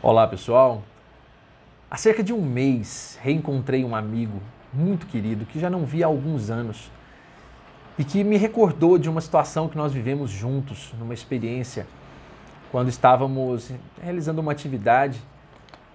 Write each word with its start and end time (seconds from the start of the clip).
Olá 0.00 0.28
pessoal! 0.28 0.84
Há 1.90 1.96
cerca 1.96 2.22
de 2.22 2.32
um 2.32 2.40
mês 2.40 3.18
reencontrei 3.20 3.84
um 3.84 3.96
amigo 3.96 4.40
muito 4.72 5.08
querido 5.08 5.44
que 5.44 5.58
já 5.58 5.68
não 5.68 5.84
via 5.84 6.06
há 6.06 6.08
alguns 6.08 6.50
anos 6.50 6.88
e 7.98 8.04
que 8.04 8.22
me 8.22 8.36
recordou 8.36 8.96
de 8.96 9.10
uma 9.10 9.20
situação 9.20 9.68
que 9.68 9.76
nós 9.76 9.92
vivemos 9.92 10.30
juntos, 10.30 10.94
numa 11.00 11.12
experiência, 11.12 11.84
quando 12.70 12.88
estávamos 12.88 13.72
realizando 14.00 14.40
uma 14.40 14.52
atividade 14.52 15.20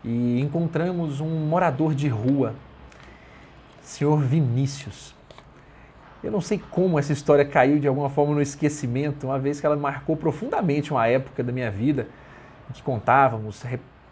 e 0.03 0.37
encontramos 0.41 1.21
um 1.21 1.47
morador 1.47 1.95
de 1.95 2.09
rua, 2.09 2.55
senhor 3.81 4.19
Vinícius. 4.19 5.15
Eu 6.21 6.29
não 6.29 6.41
sei 6.41 6.61
como 6.71 6.99
essa 6.99 7.13
história 7.13 7.45
caiu 7.45 7.79
de 7.79 7.87
alguma 7.87 8.09
forma 8.09 8.35
no 8.35 8.41
esquecimento, 8.41 9.27
uma 9.27 9.39
vez 9.39 9.61
que 9.61 9.65
ela 9.65 9.77
marcou 9.77 10.17
profundamente 10.17 10.91
uma 10.91 11.07
época 11.07 11.41
da 11.41 11.53
minha 11.53 11.71
vida 11.71 12.09
em 12.69 12.73
que 12.73 12.83
contávamos, 12.83 13.63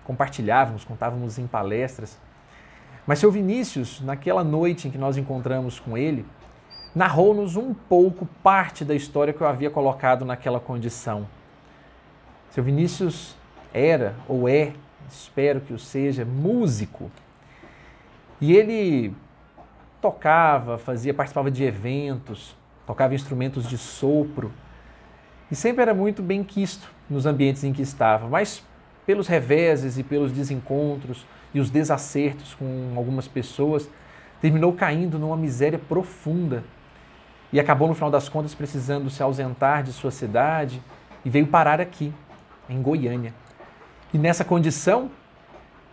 compartilhávamos, 0.04 0.84
contávamos 0.84 1.38
em 1.38 1.48
palestras. 1.48 2.20
Mas 3.06 3.20
seu 3.20 3.32
Vinícius, 3.32 4.02
naquela 4.02 4.44
noite 4.44 4.88
em 4.88 4.92
que 4.92 4.98
nós 4.98 5.18
encontramos 5.18 5.80
com 5.80 5.98
ele, 5.98 6.26
narrou-nos 6.94 7.56
um 7.56 7.74
pouco 7.74 8.28
parte 8.44 8.84
da 8.84 8.94
história 8.94 9.34
que 9.34 9.42
eu 9.42 9.48
havia 9.48 9.70
colocado 9.70 10.26
naquela 10.26 10.60
condição. 10.60 11.28
Seu 12.50 12.64
Vinícius 12.64 13.36
era 13.74 14.16
ou 14.28 14.48
é, 14.48 14.74
espero 15.10 15.62
que 15.62 15.74
o 15.74 15.80
seja, 15.80 16.26
músico. 16.26 17.10
E 18.40 18.54
ele 18.54 19.16
tocava, 20.02 20.78
fazia, 20.78 21.14
participava 21.14 21.50
de 21.50 21.64
eventos, 21.64 22.56
tocava 22.86 23.14
instrumentos 23.14 23.68
de 23.68 23.78
sopro 23.78 24.52
e 25.52 25.56
sempre 25.56 25.82
era 25.82 25.94
muito 25.94 26.24
bem 26.24 26.44
quisto 26.44 26.90
nos 27.10 27.26
ambientes 27.26 27.64
em 27.64 27.72
que 27.74 27.82
estava, 27.82 28.28
mas 28.28 28.64
pelos 29.06 29.28
reveses 29.28 29.98
e 29.98 30.04
pelos 30.04 30.32
desencontros 30.32 31.26
e 31.54 31.60
os 31.60 31.70
desacertos 31.70 32.54
com 32.54 32.94
algumas 32.96 33.28
pessoas, 33.28 33.90
terminou 34.42 34.74
caindo 34.74 35.20
numa 35.20 35.38
miséria 35.38 35.80
profunda 35.80 36.64
e 37.54 37.60
acabou, 37.60 37.88
no 37.88 37.94
final 37.94 38.10
das 38.10 38.30
contas, 38.30 38.56
precisando 38.56 39.10
se 39.10 39.22
ausentar 39.22 39.84
de 39.84 39.92
sua 39.92 40.12
cidade 40.12 40.82
e 41.26 41.30
veio 41.30 41.48
parar 41.48 41.82
aqui, 41.82 42.14
em 42.70 42.82
Goiânia. 42.82 43.34
E 44.14 44.18
nessa 44.18 44.46
condição, 44.46 45.12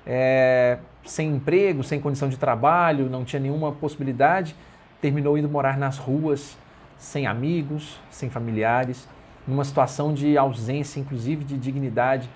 é, 0.07 0.79
sem 1.05 1.29
emprego, 1.35 1.83
sem 1.83 2.01
condição 2.01 2.29
de 2.29 2.37
trabalho, 2.37 3.11
não 3.11 3.25
tinha 3.25 3.41
nenhuma 3.41 3.73
possibilidade, 3.73 4.55
terminou 5.01 5.37
indo 5.37 5.49
morar 5.49 5.77
nas 5.77 5.99
ruas, 5.99 6.57
sem 6.97 7.27
amigos, 7.27 8.01
sem 8.11 8.31
familiares, 8.31 9.09
numa 9.47 9.65
situação 9.65 10.15
de 10.15 10.39
ausência, 10.39 11.01
inclusive 11.01 11.45
de 11.45 11.57
dignidade 11.57 12.29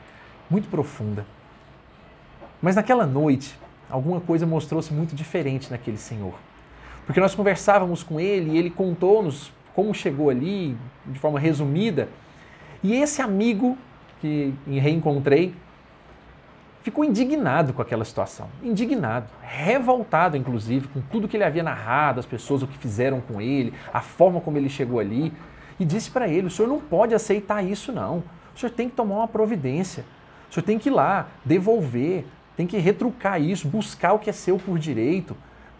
muito 0.52 0.68
profunda. 0.68 1.24
Mas 2.60 2.76
naquela 2.76 3.06
noite, 3.06 3.58
alguma 3.88 4.20
coisa 4.20 4.46
mostrou-se 4.46 4.92
muito 4.92 5.16
diferente 5.16 5.70
naquele 5.70 5.96
senhor. 5.96 6.34
Porque 7.06 7.18
nós 7.18 7.34
conversávamos 7.34 8.02
com 8.02 8.20
ele 8.20 8.50
e 8.52 8.58
ele 8.58 8.70
contou-nos 8.70 9.50
como 9.74 9.94
chegou 9.94 10.28
ali, 10.28 10.76
de 11.06 11.18
forma 11.18 11.40
resumida. 11.40 12.08
E 12.84 12.94
esse 12.94 13.22
amigo 13.22 13.78
que 14.20 14.54
reencontrei 14.66 15.54
ficou 16.82 17.02
indignado 17.04 17.72
com 17.72 17.80
aquela 17.80 18.04
situação. 18.04 18.48
Indignado, 18.62 19.26
revoltado, 19.40 20.36
inclusive, 20.36 20.86
com 20.88 21.00
tudo 21.00 21.26
que 21.26 21.36
ele 21.36 21.44
havia 21.44 21.62
narrado, 21.62 22.20
as 22.20 22.26
pessoas, 22.26 22.62
o 22.62 22.66
que 22.66 22.76
fizeram 22.76 23.20
com 23.20 23.40
ele, 23.40 23.72
a 23.92 24.02
forma 24.02 24.40
como 24.40 24.58
ele 24.58 24.68
chegou 24.68 25.00
ali. 25.00 25.32
E 25.80 25.84
disse 25.84 26.10
para 26.10 26.28
ele: 26.28 26.48
o 26.48 26.50
senhor 26.50 26.68
não 26.68 26.78
pode 26.78 27.14
aceitar 27.14 27.64
isso, 27.64 27.90
não. 27.90 28.22
O 28.54 28.58
senhor 28.58 28.70
tem 28.72 28.88
que 28.88 28.94
tomar 28.94 29.16
uma 29.16 29.28
providência. 29.28 30.04
O 30.52 30.54
senhor 30.54 30.66
tem 30.66 30.78
que 30.78 30.90
ir 30.90 30.92
lá, 30.92 31.28
devolver, 31.42 32.26
tem 32.54 32.66
que 32.66 32.76
retrucar 32.76 33.40
isso, 33.40 33.66
buscar 33.66 34.12
o 34.12 34.18
que 34.18 34.28
é 34.28 34.34
seu 34.34 34.58
por 34.58 34.78
direito. 34.78 35.30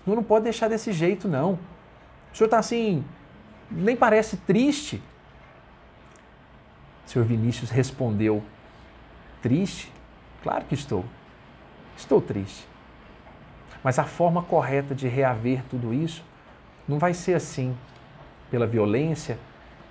O 0.01 0.05
senhor 0.05 0.17
não 0.17 0.23
pode 0.23 0.45
deixar 0.45 0.67
desse 0.67 0.95
jeito, 0.95 1.29
não. 1.29 1.59
O 2.33 2.37
senhor 2.37 2.47
está 2.47 2.59
assim, 2.59 3.05
nem 3.70 3.95
parece 3.95 4.39
triste. 4.39 5.02
O 7.05 7.11
senhor 7.11 7.27
Vinícius 7.27 7.69
respondeu: 7.69 8.42
Triste? 9.42 9.92
Claro 10.42 10.64
que 10.64 10.75
estou. 10.75 11.05
Estou 11.95 12.23
triste. 12.23 12.67
Mas 13.85 13.98
a 13.98 14.05
forma 14.05 14.42
correta 14.42 14.95
de 14.95 15.07
reaver 15.07 15.63
tudo 15.69 15.92
isso 15.92 16.25
não 16.89 16.98
vai 16.98 17.13
ser 17.13 17.35
assim, 17.35 17.77
pela 18.51 18.67
violência, 18.67 19.39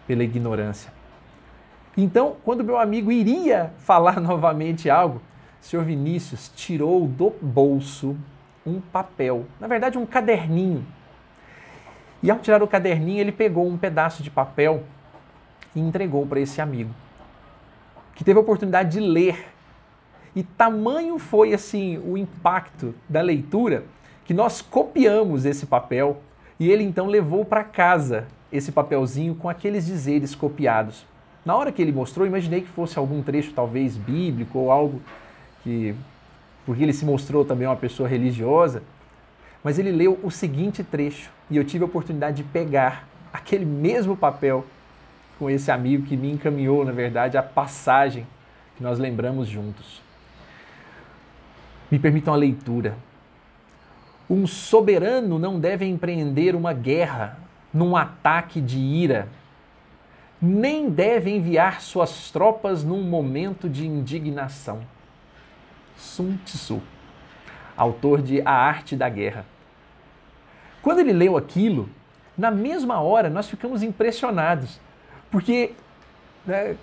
pela 0.08 0.24
ignorância. 0.24 0.92
Então, 1.98 2.38
quando 2.44 2.64
meu 2.64 2.78
amigo 2.78 3.12
iria 3.12 3.74
falar 3.80 4.20
novamente 4.22 4.90
algo, 4.90 5.22
o 5.62 5.66
senhor 5.66 5.84
Vinícius 5.84 6.52
tirou 6.56 7.08
do 7.08 7.34
bolso 7.42 8.18
um 8.66 8.80
papel, 8.80 9.46
na 9.60 9.68
verdade, 9.68 9.98
um 9.98 10.06
caderninho. 10.06 10.86
E 12.24 12.30
ao 12.30 12.40
tirar 12.40 12.62
o 12.62 12.68
caderninho, 12.68 13.20
ele 13.20 13.32
pegou 13.32 13.68
um 13.68 13.78
pedaço 13.78 14.22
de 14.22 14.30
papel 14.30 14.84
e 15.76 15.80
entregou 15.80 16.26
para 16.26 16.40
esse 16.40 16.62
amigo, 16.62 16.94
que 18.16 18.24
teve 18.24 18.38
a 18.38 18.42
oportunidade 18.42 18.92
de 18.92 19.00
ler. 19.00 19.48
E 20.36 20.44
tamanho 20.44 21.18
foi 21.18 21.54
assim 21.54 21.98
o 21.98 22.18
impacto 22.18 22.94
da 23.10 23.22
leitura 23.22 23.84
que 24.24 24.34
nós 24.34 24.62
copiamos 24.62 25.46
esse 25.46 25.66
papel 25.66 26.22
e 26.60 26.70
ele 26.70 26.84
então 26.84 27.08
levou 27.08 27.44
para 27.44 27.64
casa 27.64 28.28
esse 28.52 28.72
papelzinho 28.72 29.36
com 29.36 29.50
aqueles 29.50 29.86
dizeres 29.86 30.36
copiados. 30.36 31.06
Na 31.46 31.56
hora 31.56 31.72
que 31.72 31.82
ele 31.82 31.92
mostrou, 31.92 32.28
imaginei 32.28 32.62
que 32.62 32.68
fosse 32.68 33.00
algum 33.00 33.24
trecho 33.24 33.52
talvez 33.54 33.98
bíblico 33.98 34.60
ou 34.60 34.72
algo 34.72 35.02
que 35.64 35.96
porque 36.66 36.84
ele 36.84 36.94
se 36.94 37.04
mostrou 37.04 37.44
também 37.44 37.68
uma 37.68 37.76
pessoa 37.76 38.08
religiosa, 38.08 38.84
mas 39.64 39.80
ele 39.80 39.92
leu 39.92 40.20
o 40.24 40.30
seguinte 40.30 40.84
trecho 40.84 41.32
e 41.50 41.58
eu 41.58 41.64
tive 41.64 41.84
a 41.84 41.88
oportunidade 41.88 42.38
de 42.38 42.44
pegar 42.44 43.08
aquele 43.34 43.66
mesmo 43.66 44.16
papel 44.16 44.66
com 45.40 45.50
esse 45.50 45.72
amigo 45.72 46.06
que 46.06 46.16
me 46.16 46.32
encaminhou, 46.32 46.86
na 46.86 46.92
verdade, 46.92 47.38
a 47.38 47.42
passagem 47.42 48.28
que 48.78 48.84
nós 48.84 49.00
lembramos 49.00 49.48
juntos. 49.48 50.02
Me 51.90 51.98
permitam 51.98 52.34
a 52.34 52.38
leitura. 52.38 52.96
Um 54.30 54.46
soberano 54.46 55.40
não 55.40 55.60
deve 55.60 55.86
empreender 55.86 56.56
uma 56.56 56.74
guerra 56.74 57.38
num 57.74 57.98
ataque 57.98 58.62
de 58.62 58.78
ira 58.78 59.28
nem 60.42 60.90
deve 60.90 61.30
enviar 61.30 61.82
suas 61.82 62.32
tropas 62.32 62.84
num 62.84 63.04
momento 63.04 63.70
de 63.70 63.86
indignação. 63.86 64.82
Sun 65.96 66.36
Tzu, 66.44 66.82
autor 67.78 68.22
de 68.22 68.42
A 68.42 68.52
Arte 68.52 68.96
da 68.96 69.08
Guerra. 69.08 69.46
Quando 70.82 71.00
ele 71.00 71.14
leu 71.14 71.38
aquilo, 71.38 71.88
na 72.36 72.50
mesma 72.50 73.00
hora 73.00 73.30
nós 73.30 73.48
ficamos 73.48 73.84
impressionados, 73.84 74.80
porque 75.30 75.74
né, 76.44 76.76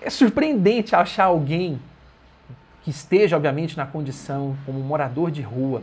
é 0.00 0.08
surpreendente 0.08 0.94
achar 0.94 1.24
alguém 1.24 1.80
que 2.82 2.90
esteja, 2.90 3.36
obviamente, 3.36 3.76
na 3.76 3.84
condição 3.84 4.56
como 4.64 4.78
morador 4.80 5.30
de 5.30 5.42
rua, 5.42 5.82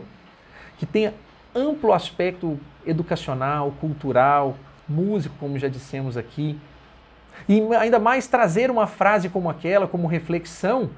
que 0.78 0.86
tenha 0.86 1.12
amplo 1.54 1.92
aspecto 1.92 2.58
educacional, 2.86 3.72
cultural, 3.80 4.56
músico, 4.88 5.34
como 5.38 5.58
já 5.58 5.68
dissemos 5.68 6.16
aqui, 6.16 6.58
e 7.48 7.60
ainda 7.74 7.98
mais 7.98 8.26
trazer 8.26 8.70
uma 8.70 8.86
frase 8.86 9.28
como 9.28 9.50
aquela, 9.50 9.86
como 9.86 10.06
reflexão, 10.06 10.90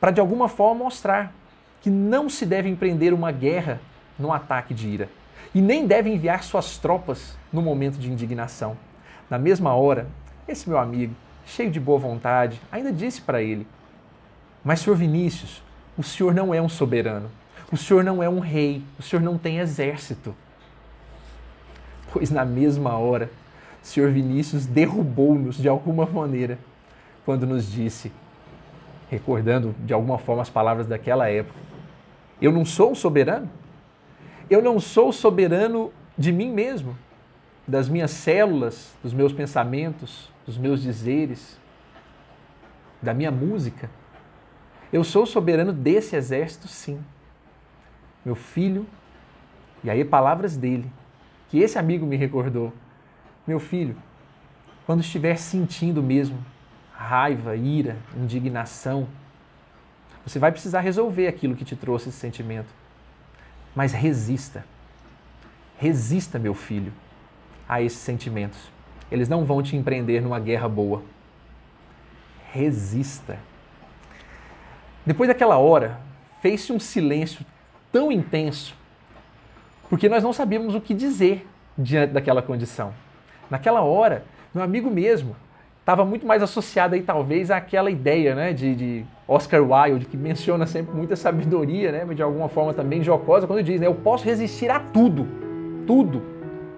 para 0.00 0.10
de 0.10 0.20
alguma 0.20 0.48
forma 0.48 0.84
mostrar 0.84 1.32
que 1.80 1.88
não 1.88 2.28
se 2.28 2.44
deve 2.44 2.68
empreender 2.68 3.12
uma 3.12 3.32
guerra 3.32 3.80
num 4.18 4.32
ataque 4.32 4.74
de 4.74 4.88
ira 4.88 5.08
e 5.54 5.60
nem 5.60 5.86
deve 5.86 6.10
enviar 6.10 6.42
suas 6.42 6.78
tropas 6.78 7.36
no 7.52 7.62
momento 7.62 7.98
de 7.98 8.10
indignação. 8.10 8.76
Na 9.28 9.38
mesma 9.38 9.74
hora, 9.74 10.06
esse 10.46 10.68
meu 10.68 10.78
amigo, 10.78 11.14
cheio 11.46 11.70
de 11.70 11.80
boa 11.80 11.98
vontade, 11.98 12.60
ainda 12.70 12.92
disse 12.92 13.20
para 13.20 13.42
ele: 13.42 13.66
Mas, 14.64 14.80
senhor 14.80 14.96
Vinícius, 14.96 15.62
o 15.96 16.02
senhor 16.02 16.34
não 16.34 16.54
é 16.54 16.60
um 16.60 16.68
soberano, 16.68 17.30
o 17.72 17.76
senhor 17.76 18.04
não 18.04 18.22
é 18.22 18.28
um 18.28 18.40
rei, 18.40 18.82
o 18.98 19.02
senhor 19.02 19.22
não 19.22 19.38
tem 19.38 19.58
exército. 19.58 20.34
Pois 22.12 22.30
na 22.30 22.44
mesma 22.44 22.96
hora, 22.96 23.30
senhor 23.82 24.10
Vinícius 24.10 24.66
derrubou-nos 24.66 25.56
de 25.56 25.68
alguma 25.68 26.06
maneira 26.06 26.58
quando 27.24 27.46
nos 27.46 27.70
disse, 27.70 28.12
recordando 29.10 29.74
de 29.80 29.92
alguma 29.92 30.18
forma 30.18 30.42
as 30.42 30.50
palavras 30.50 30.86
daquela 30.86 31.28
época: 31.28 31.58
Eu 32.40 32.52
não 32.52 32.64
sou 32.64 32.94
soberano? 32.94 33.48
Eu 34.48 34.60
não 34.60 34.80
sou 34.80 35.12
soberano 35.12 35.92
de 36.18 36.32
mim 36.32 36.50
mesmo, 36.52 36.96
das 37.66 37.88
minhas 37.88 38.10
células, 38.10 38.92
dos 39.02 39.14
meus 39.14 39.32
pensamentos, 39.32 40.30
dos 40.44 40.58
meus 40.58 40.82
dizeres, 40.82 41.58
da 43.00 43.14
minha 43.14 43.30
música. 43.30 43.88
Eu 44.92 45.04
sou 45.04 45.24
soberano 45.24 45.72
desse 45.72 46.16
exército, 46.16 46.66
sim. 46.66 47.00
Meu 48.24 48.34
filho, 48.34 48.86
e 49.84 49.88
aí 49.88 50.04
palavras 50.04 50.56
dele, 50.56 50.90
que 51.48 51.60
esse 51.60 51.78
amigo 51.78 52.04
me 52.04 52.16
recordou. 52.16 52.72
Meu 53.50 53.58
filho, 53.58 53.96
quando 54.86 55.00
estiver 55.00 55.34
sentindo 55.34 56.00
mesmo 56.00 56.38
raiva, 56.92 57.56
ira, 57.56 57.96
indignação, 58.16 59.08
Você 60.24 60.38
vai 60.38 60.52
precisar 60.52 60.78
resolver 60.78 61.26
aquilo 61.26 61.56
que 61.56 61.64
te 61.64 61.74
trouxe 61.74 62.10
esse 62.10 62.18
sentimento. 62.18 62.68
Mas 63.74 63.92
resista. 63.92 64.64
Resista, 65.78 66.38
meu 66.38 66.54
filho, 66.54 66.92
a 67.68 67.82
esses 67.82 67.98
sentimentos. 67.98 68.70
Eles 69.10 69.28
não 69.28 69.44
vão 69.44 69.64
te 69.64 69.74
empreender 69.74 70.20
numa 70.20 70.38
guerra 70.38 70.68
boa. 70.68 71.02
Resista. 72.52 73.36
Depois 75.04 75.26
daquela 75.26 75.58
hora, 75.58 75.98
fez-se 76.40 76.72
um 76.72 76.78
silêncio 76.78 77.44
tão 77.90 78.12
intenso, 78.12 78.76
porque 79.88 80.08
nós 80.08 80.22
não 80.22 80.32
sabíamos 80.32 80.76
o 80.76 80.80
que 80.80 80.94
dizer 80.94 81.48
diante 81.76 82.12
daquela 82.12 82.42
condição. 82.42 82.94
Naquela 83.50 83.82
hora, 83.82 84.24
meu 84.54 84.62
amigo 84.62 84.90
mesmo 84.90 85.34
estava 85.80 86.04
muito 86.04 86.24
mais 86.24 86.40
associado 86.42 86.94
aí 86.94 87.02
talvez 87.02 87.50
àquela 87.50 87.90
ideia 87.90 88.34
né, 88.34 88.52
de, 88.52 88.76
de, 88.76 89.04
Oscar 89.26 89.60
Wilde, 89.60 90.06
que 90.06 90.16
menciona 90.16 90.66
sempre 90.66 90.94
muita 90.94 91.16
sabedoria, 91.16 91.90
né, 91.90 92.04
mas 92.06 92.16
de 92.16 92.22
alguma 92.22 92.48
forma 92.48 92.72
também 92.72 93.02
jocosa, 93.02 93.46
quando 93.46 93.62
diz, 93.62 93.80
né, 93.80 93.86
eu 93.86 93.94
posso 93.94 94.24
resistir 94.24 94.70
a 94.70 94.78
tudo, 94.78 95.26
tudo, 95.86 96.22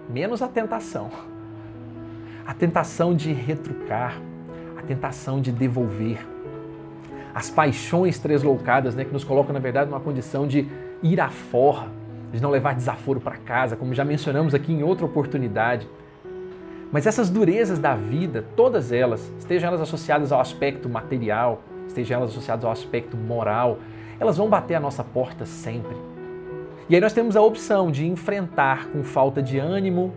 menos 0.09 0.41
a 0.41 0.47
tentação. 0.47 1.09
A 2.45 2.53
tentação 2.53 3.15
de 3.15 3.31
retrucar, 3.31 4.19
a 4.77 4.81
tentação 4.81 5.39
de 5.39 5.51
devolver, 5.51 6.25
as 7.35 7.49
paixões 7.49 8.19
tresloucadas, 8.19 8.95
né, 8.95 9.05
que 9.05 9.13
nos 9.13 9.23
colocam, 9.23 9.53
na 9.53 9.59
verdade, 9.59 9.89
numa 9.89 9.99
condição 9.99 10.47
de 10.47 10.67
ir 11.01 11.19
à 11.19 11.29
forra, 11.29 11.87
de 12.31 12.41
não 12.41 12.49
levar 12.49 12.73
desaforo 12.73 13.19
para 13.19 13.37
casa, 13.37 13.75
como 13.75 13.93
já 13.93 14.03
mencionamos 14.03 14.55
aqui 14.55 14.73
em 14.73 14.81
outra 14.81 15.05
oportunidade. 15.05 15.87
Mas 16.93 17.07
essas 17.07 17.27
durezas 17.27 17.79
da 17.79 17.95
vida, 17.95 18.45
todas 18.55 18.91
elas, 18.91 19.33
estejam 19.39 19.67
elas 19.67 19.81
associadas 19.81 20.31
ao 20.31 20.39
aspecto 20.39 20.87
material, 20.87 21.63
estejam 21.87 22.19
elas 22.19 22.29
associadas 22.29 22.63
ao 22.63 22.71
aspecto 22.71 23.17
moral, 23.17 23.79
elas 24.19 24.37
vão 24.37 24.47
bater 24.47 24.75
a 24.75 24.79
nossa 24.79 25.03
porta 25.03 25.43
sempre. 25.43 25.97
E 26.87 26.93
aí 26.93 27.01
nós 27.01 27.11
temos 27.11 27.35
a 27.35 27.41
opção 27.41 27.89
de 27.89 28.05
enfrentar 28.05 28.89
com 28.89 29.01
falta 29.01 29.41
de 29.41 29.57
ânimo, 29.57 30.13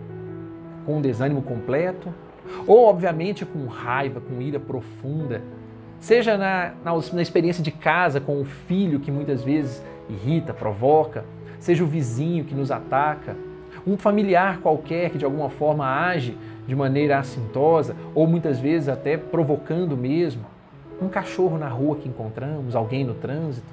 com 0.85 0.97
um 0.97 1.01
desânimo 1.01 1.41
completo, 1.41 2.13
ou 2.67 2.85
obviamente 2.85 3.43
com 3.43 3.65
raiva, 3.65 4.21
com 4.21 4.39
ira 4.39 4.59
profunda, 4.59 5.41
seja 5.99 6.37
na, 6.37 6.73
na, 6.85 6.91
na 7.11 7.21
experiência 7.23 7.63
de 7.63 7.71
casa 7.71 8.21
com 8.21 8.39
o 8.39 8.45
filho 8.45 8.99
que 8.99 9.09
muitas 9.09 9.43
vezes 9.43 9.83
irrita, 10.07 10.53
provoca, 10.53 11.25
seja 11.59 11.83
o 11.83 11.87
vizinho 11.87 12.45
que 12.45 12.53
nos 12.53 12.69
ataca, 12.69 13.35
um 13.87 13.97
familiar 13.97 14.59
qualquer 14.59 15.09
que 15.09 15.17
de 15.17 15.23
alguma 15.23 15.49
forma 15.49 15.85
age 15.85 16.37
de 16.67 16.75
maneira 16.75 17.17
assintosa 17.17 17.95
ou 18.13 18.27
muitas 18.27 18.59
vezes 18.59 18.89
até 18.89 19.15
provocando 19.15 19.95
mesmo, 19.95 20.45
um 21.01 21.07
cachorro 21.07 21.57
na 21.57 21.69
rua 21.69 21.95
que 21.95 22.09
encontramos, 22.09 22.75
alguém 22.75 23.05
no 23.05 23.13
trânsito, 23.13 23.67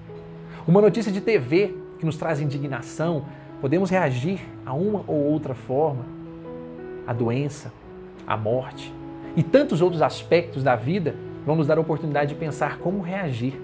uma 0.69 0.81
notícia 0.81 1.11
de 1.11 1.21
TV 1.21 1.75
que 1.99 2.07
nos 2.07 2.17
traz 2.17 2.41
indignação, 2.41 3.25
podemos 3.61 3.91
reagir 3.91 4.41
a 4.65 4.73
uma 4.73 5.03
ou 5.07 5.17
outra 5.17 5.55
forma, 5.55 6.05
a 7.07 7.13
doença, 7.13 7.73
a 8.27 8.37
morte 8.37 8.95
e 9.37 9.43
tantos 9.43 9.83
outros 9.83 10.01
aspectos 10.01 10.63
da 10.63 10.77
vida 10.77 11.17
vão 11.45 11.57
nos 11.57 11.67
dar 11.67 11.77
a 11.77 11.81
oportunidade 11.81 12.33
de 12.33 12.39
pensar 12.39 12.79
como 12.79 13.03
reagir. 13.03 13.61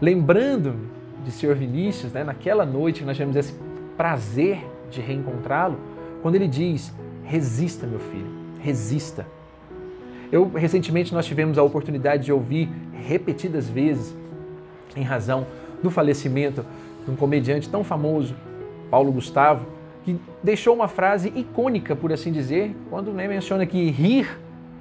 Lembrando-me 0.00 0.88
de 1.24 1.30
Sr. 1.30 1.54
Vinícius, 1.54 2.12
né, 2.12 2.24
naquela 2.24 2.64
noite 2.64 3.00
que 3.00 3.06
nós 3.06 3.16
tivemos 3.16 3.36
esse 3.36 3.54
prazer 3.96 4.64
de 4.90 5.00
reencontrá-lo, 5.00 5.78
quando 6.22 6.34
ele 6.34 6.48
diz: 6.48 6.92
resista, 7.24 7.86
meu 7.86 7.98
filho, 7.98 8.30
resista. 8.60 9.26
Eu 10.30 10.50
recentemente 10.54 11.14
nós 11.14 11.24
tivemos 11.24 11.56
a 11.56 11.62
oportunidade 11.62 12.24
de 12.24 12.32
ouvir 12.32 12.68
repetidas 12.92 13.68
vezes, 13.68 14.14
em 14.96 15.02
razão 15.02 15.46
do 15.82 15.90
falecimento 15.90 16.64
de 17.04 17.10
um 17.10 17.16
comediante 17.16 17.68
tão 17.68 17.82
famoso, 17.82 18.34
Paulo 18.90 19.12
Gustavo, 19.12 19.66
que 20.04 20.18
deixou 20.42 20.74
uma 20.74 20.88
frase 20.88 21.32
icônica, 21.34 21.94
por 21.94 22.12
assim 22.12 22.32
dizer, 22.32 22.74
quando 22.90 23.12
né, 23.12 23.28
menciona 23.28 23.64
que 23.64 23.90
rir 23.90 24.38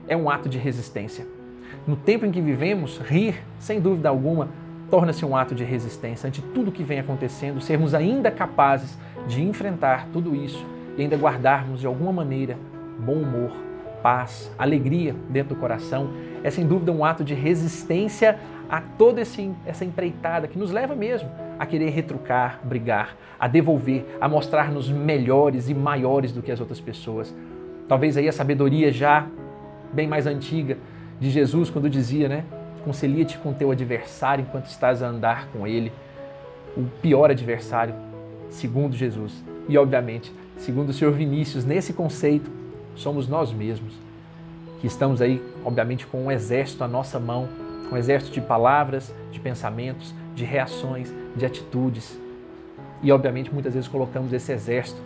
é 0.08 0.16
um 0.16 0.30
ato 0.30 0.50
de 0.50 0.58
resistência. 0.58 1.26
No 1.86 1.96
tempo 1.96 2.26
em 2.26 2.32
que 2.32 2.42
vivemos, 2.42 2.98
rir, 2.98 3.36
sem 3.60 3.80
dúvida 3.80 4.10
alguma, 4.10 4.50
torna-se 4.90 5.26
um 5.26 5.36
ato 5.36 5.54
de 5.54 5.64
resistência 5.64 6.28
ante 6.28 6.42
tudo 6.42 6.72
que 6.72 6.84
vem 6.84 7.00
acontecendo, 7.00 7.60
sermos 7.62 7.94
ainda 7.94 8.32
capazes 8.32 8.98
de 9.28 9.44
enfrentar 9.44 10.08
tudo 10.12 10.36
isso 10.36 10.66
e 10.98 11.02
ainda 11.02 11.16
guardarmos 11.16 11.80
de 11.80 11.88
alguma 11.88 12.12
maneira 12.12 12.58
bom 13.00 13.14
humor, 13.14 13.52
paz, 14.02 14.52
alegria 14.58 15.16
dentro 15.30 15.56
do 15.56 15.60
coração, 15.60 16.10
é 16.44 16.50
sem 16.50 16.66
dúvida 16.66 16.92
um 16.92 17.04
ato 17.04 17.24
de 17.24 17.34
resistência 17.34 18.40
a 18.70 18.82
toda 18.82 19.22
essa 19.22 19.86
empreitada 19.86 20.48
que 20.48 20.58
nos 20.58 20.72
leva 20.72 20.96
mesmo 20.96 21.30
a 21.60 21.66
querer 21.66 21.90
retrucar, 21.90 22.60
brigar, 22.64 23.16
a 23.40 23.48
devolver, 23.48 24.06
a 24.20 24.28
mostrar-nos 24.28 24.90
melhores 24.90 25.70
e 25.70 25.74
maiores 25.74 26.32
do 26.32 26.42
que 26.42 26.52
as 26.52 26.60
outras 26.60 26.80
pessoas. 26.80 27.34
Talvez 27.88 28.18
aí 28.18 28.28
a 28.28 28.32
sabedoria 28.32 28.92
já 28.92 29.28
bem 29.92 30.08
mais 30.08 30.28
antiga 30.28 30.78
de 31.20 31.30
Jesus 31.30 31.70
quando 31.70 31.90
dizia, 31.90 32.28
né? 32.28 32.44
Concelia-te 32.84 33.38
com 33.38 33.54
teu 33.54 33.72
adversário 33.72 34.46
enquanto 34.48 34.68
estás 34.68 35.02
a 35.02 35.08
andar 35.08 35.48
com 35.48 35.66
ele. 35.66 35.92
O 36.76 36.84
pior 37.02 37.32
adversário, 37.32 37.96
segundo 38.50 38.96
Jesus. 38.96 39.44
E, 39.68 39.78
obviamente, 39.78 40.32
segundo 40.58 40.90
o 40.90 40.94
Senhor 40.94 41.12
Vinícius, 41.14 41.66
nesse 41.66 41.94
conceito, 41.94 42.50
somos 42.96 43.28
nós 43.28 43.52
mesmos, 43.52 43.94
que 44.80 44.88
estamos 44.88 45.22
aí, 45.22 45.42
obviamente, 45.64 46.06
com 46.06 46.26
um 46.26 46.32
exército 46.32 46.84
à 46.84 46.88
nossa 46.88 47.20
mão 47.20 47.48
um 47.92 47.98
exército 47.98 48.34
de 48.34 48.42
palavras, 48.42 49.14
de 49.32 49.40
pensamentos, 49.40 50.14
de 50.36 50.44
reações, 50.44 51.14
de 51.36 51.46
atitudes. 51.46 52.20
E, 53.02 53.12
obviamente, 53.12 53.54
muitas 53.54 53.74
vezes 53.74 53.88
colocamos 53.88 54.34
esse 54.34 54.52
exército 54.52 55.02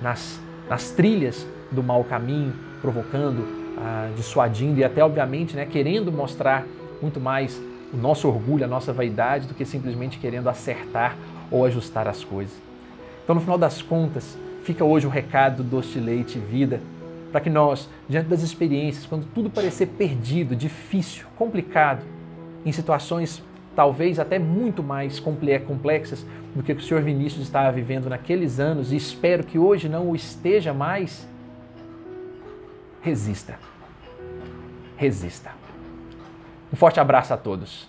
nas, 0.00 0.40
nas 0.68 0.90
trilhas 0.90 1.46
do 1.70 1.82
mau 1.82 2.04
caminho, 2.04 2.52
provocando, 2.80 3.46
ah, 3.78 4.10
dissuadindo 4.16 4.80
e 4.80 4.84
até, 4.84 5.02
obviamente, 5.02 5.56
né, 5.56 5.66
querendo 5.66 6.12
mostrar 6.12 6.66
muito 7.00 7.20
mais 7.20 7.60
o 7.92 7.96
nosso 7.96 8.28
orgulho, 8.28 8.64
a 8.64 8.68
nossa 8.68 8.92
vaidade, 8.92 9.46
do 9.46 9.54
que 9.54 9.64
simplesmente 9.64 10.18
querendo 10.18 10.48
acertar 10.48 11.16
ou 11.50 11.64
ajustar 11.64 12.06
as 12.06 12.22
coisas. 12.22 12.69
Então, 13.24 13.34
no 13.34 13.40
final 13.40 13.58
das 13.58 13.82
contas, 13.82 14.36
fica 14.64 14.84
hoje 14.84 15.06
o 15.06 15.10
recado 15.10 15.62
do 15.62 15.70
Doce 15.70 15.98
Leite 15.98 16.38
Vida, 16.38 16.80
para 17.30 17.40
que 17.40 17.50
nós, 17.50 17.88
diante 18.08 18.28
das 18.28 18.42
experiências, 18.42 19.06
quando 19.06 19.24
tudo 19.32 19.48
parecer 19.48 19.86
perdido, 19.86 20.56
difícil, 20.56 21.26
complicado, 21.36 22.02
em 22.64 22.72
situações 22.72 23.42
talvez 23.74 24.18
até 24.18 24.38
muito 24.38 24.82
mais 24.82 25.20
complexas 25.20 26.26
do 26.54 26.62
que 26.62 26.72
o 26.72 26.80
Sr. 26.80 27.00
Vinícius 27.00 27.42
estava 27.42 27.70
vivendo 27.70 28.08
naqueles 28.08 28.58
anos 28.58 28.92
e 28.92 28.96
espero 28.96 29.44
que 29.44 29.58
hoje 29.58 29.88
não 29.88 30.10
o 30.10 30.16
esteja 30.16 30.74
mais, 30.74 31.26
resista. 33.00 33.58
Resista. 34.96 35.52
Um 36.72 36.76
forte 36.76 37.00
abraço 37.00 37.32
a 37.32 37.36
todos. 37.36 37.88